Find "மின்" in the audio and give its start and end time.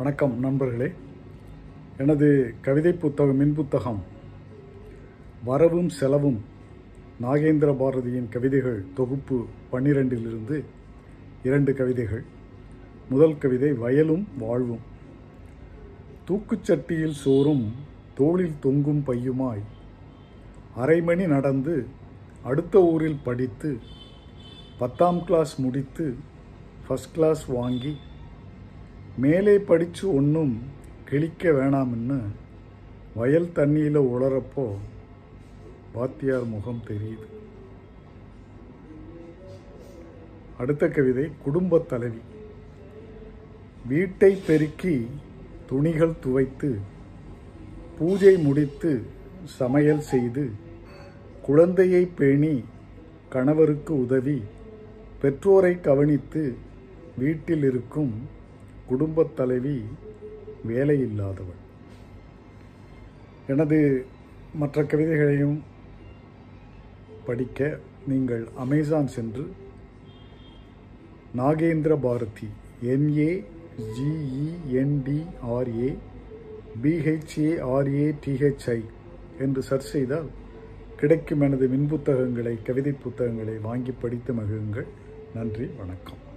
3.36-3.54, 81.74-81.86